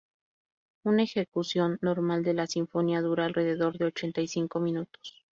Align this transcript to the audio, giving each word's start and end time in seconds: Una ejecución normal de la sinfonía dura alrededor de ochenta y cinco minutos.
Una 0.83 1.03
ejecución 1.03 1.77
normal 1.83 2.23
de 2.23 2.33
la 2.33 2.47
sinfonía 2.47 3.01
dura 3.01 3.25
alrededor 3.25 3.77
de 3.77 3.85
ochenta 3.85 4.19
y 4.21 4.27
cinco 4.27 4.59
minutos. 4.59 5.23